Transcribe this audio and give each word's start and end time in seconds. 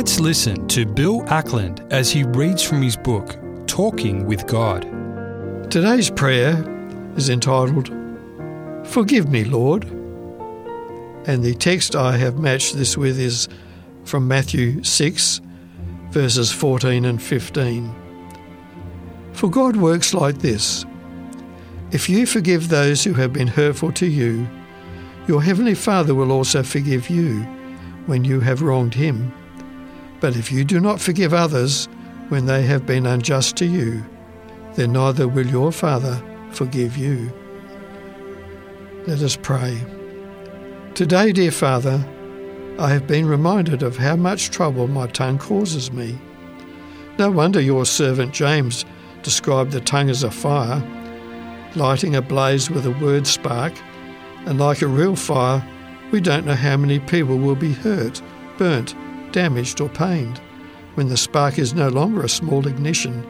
Let's 0.00 0.18
listen 0.18 0.66
to 0.68 0.86
Bill 0.86 1.22
Ackland 1.28 1.86
as 1.92 2.10
he 2.10 2.24
reads 2.24 2.62
from 2.62 2.80
his 2.80 2.96
book, 2.96 3.36
Talking 3.66 4.24
with 4.24 4.46
God. 4.46 4.84
Today's 5.70 6.08
prayer 6.08 6.64
is 7.16 7.28
entitled, 7.28 7.88
Forgive 8.86 9.28
me, 9.28 9.44
Lord. 9.44 9.84
And 11.26 11.42
the 11.42 11.54
text 11.54 11.94
I 11.94 12.16
have 12.16 12.38
matched 12.38 12.76
this 12.76 12.96
with 12.96 13.20
is 13.20 13.46
from 14.04 14.26
Matthew 14.26 14.82
6, 14.82 15.42
verses 16.08 16.50
14 16.50 17.04
and 17.04 17.22
15. 17.22 17.94
For 19.34 19.50
God 19.50 19.76
works 19.76 20.14
like 20.14 20.38
this 20.38 20.86
If 21.92 22.08
you 22.08 22.24
forgive 22.24 22.70
those 22.70 23.04
who 23.04 23.12
have 23.12 23.34
been 23.34 23.48
hurtful 23.48 23.92
to 23.92 24.06
you, 24.06 24.48
your 25.28 25.42
heavenly 25.42 25.74
Father 25.74 26.14
will 26.14 26.32
also 26.32 26.62
forgive 26.62 27.10
you 27.10 27.42
when 28.06 28.24
you 28.24 28.40
have 28.40 28.62
wronged 28.62 28.94
him. 28.94 29.30
But 30.20 30.36
if 30.36 30.52
you 30.52 30.64
do 30.64 30.80
not 30.80 31.00
forgive 31.00 31.32
others 31.32 31.88
when 32.28 32.46
they 32.46 32.62
have 32.62 32.86
been 32.86 33.06
unjust 33.06 33.56
to 33.56 33.66
you, 33.66 34.04
then 34.74 34.92
neither 34.92 35.26
will 35.26 35.46
your 35.46 35.72
Father 35.72 36.22
forgive 36.52 36.96
you. 36.96 37.32
Let 39.06 39.22
us 39.22 39.36
pray. 39.36 39.82
Today, 40.94 41.32
dear 41.32 41.50
Father, 41.50 42.04
I 42.78 42.90
have 42.90 43.06
been 43.06 43.26
reminded 43.26 43.82
of 43.82 43.96
how 43.96 44.16
much 44.16 44.50
trouble 44.50 44.88
my 44.88 45.06
tongue 45.06 45.38
causes 45.38 45.92
me. 45.92 46.18
No 47.18 47.30
wonder 47.30 47.60
your 47.60 47.86
servant 47.86 48.32
James 48.32 48.84
described 49.22 49.72
the 49.72 49.80
tongue 49.80 50.10
as 50.10 50.22
a 50.22 50.30
fire, 50.30 50.82
lighting 51.76 52.14
a 52.14 52.22
blaze 52.22 52.70
with 52.70 52.86
a 52.86 52.92
word 53.04 53.26
spark, 53.26 53.72
and 54.46 54.58
like 54.58 54.82
a 54.82 54.86
real 54.86 55.16
fire, 55.16 55.66
we 56.10 56.20
don't 56.20 56.46
know 56.46 56.54
how 56.54 56.76
many 56.76 56.98
people 56.98 57.36
will 57.36 57.56
be 57.56 57.72
hurt, 57.72 58.22
burnt, 58.58 58.94
damaged, 59.32 59.80
or 59.80 59.88
pained 59.88 60.40
when 60.94 61.08
the 61.08 61.16
spark 61.16 61.58
is 61.58 61.74
no 61.74 61.88
longer 61.88 62.22
a 62.22 62.28
small 62.28 62.66
ignition, 62.66 63.26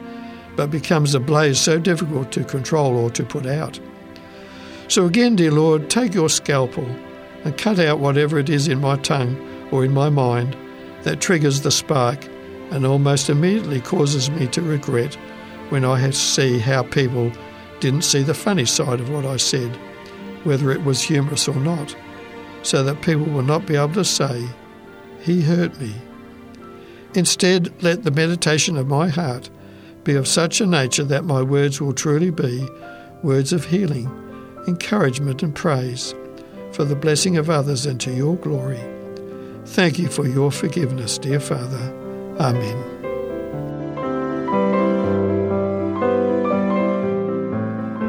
but 0.55 0.71
becomes 0.71 1.15
a 1.15 1.19
blaze 1.19 1.59
so 1.59 1.79
difficult 1.79 2.31
to 2.31 2.43
control 2.43 2.97
or 2.97 3.09
to 3.11 3.23
put 3.23 3.45
out. 3.45 3.79
So 4.87 5.05
again, 5.05 5.35
dear 5.35 5.51
Lord, 5.51 5.89
take 5.89 6.13
your 6.13 6.29
scalpel 6.29 6.85
and 7.43 7.57
cut 7.57 7.79
out 7.79 7.99
whatever 7.99 8.37
it 8.37 8.49
is 8.49 8.67
in 8.67 8.81
my 8.81 8.97
tongue 8.97 9.37
or 9.71 9.85
in 9.85 9.93
my 9.93 10.09
mind 10.09 10.55
that 11.03 11.21
triggers 11.21 11.61
the 11.61 11.71
spark 11.71 12.25
and 12.71 12.85
almost 12.85 13.29
immediately 13.29 13.81
causes 13.81 14.29
me 14.29 14.47
to 14.47 14.61
regret 14.61 15.15
when 15.69 15.85
I 15.85 16.09
see 16.09 16.59
how 16.59 16.83
people 16.83 17.31
didn't 17.79 18.03
see 18.03 18.21
the 18.21 18.33
funny 18.33 18.65
side 18.65 18.99
of 18.99 19.09
what 19.09 19.25
I 19.25 19.37
said, 19.37 19.75
whether 20.43 20.71
it 20.71 20.83
was 20.83 21.01
humorous 21.01 21.47
or 21.47 21.55
not, 21.55 21.95
so 22.63 22.83
that 22.83 23.01
people 23.01 23.25
will 23.25 23.43
not 23.43 23.65
be 23.65 23.75
able 23.75 23.93
to 23.93 24.05
say, 24.05 24.45
He 25.21 25.41
hurt 25.41 25.79
me. 25.79 25.93
Instead, 27.13 27.71
let 27.83 28.03
the 28.03 28.11
meditation 28.11 28.77
of 28.77 28.87
my 28.87 29.09
heart 29.09 29.49
be 30.03 30.15
of 30.15 30.27
such 30.27 30.61
a 30.61 30.65
nature 30.65 31.03
that 31.03 31.25
my 31.25 31.41
words 31.41 31.79
will 31.79 31.93
truly 31.93 32.31
be 32.31 32.67
words 33.21 33.53
of 33.53 33.65
healing, 33.65 34.09
encouragement, 34.67 35.43
and 35.43 35.53
praise 35.53 36.15
for 36.71 36.85
the 36.85 36.95
blessing 36.95 37.37
of 37.37 37.49
others 37.49 37.85
and 37.85 37.99
to 38.01 38.11
your 38.11 38.35
glory. 38.37 38.79
Thank 39.65 39.99
you 39.99 40.07
for 40.07 40.27
your 40.27 40.51
forgiveness, 40.51 41.17
dear 41.17 41.39
Father. 41.39 41.93
Amen. 42.39 43.01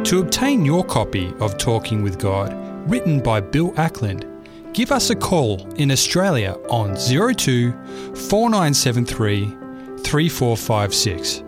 To 0.04 0.20
obtain 0.20 0.64
your 0.64 0.84
copy 0.84 1.32
of 1.40 1.58
Talking 1.58 2.02
with 2.02 2.18
God, 2.18 2.52
written 2.90 3.20
by 3.20 3.40
Bill 3.40 3.72
Ackland, 3.76 4.26
give 4.72 4.92
us 4.92 5.10
a 5.10 5.16
call 5.16 5.60
in 5.74 5.90
Australia 5.90 6.52
on 6.70 6.96
02 6.96 7.72
4973 7.72 9.46
3456 10.02 11.42